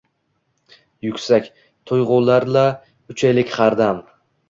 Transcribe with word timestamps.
Yuksak, 1.09 1.51
tuyg’ular-la 1.91 2.67
uchaylik 3.15 3.59
har 3.61 3.83
dam. 3.87 4.07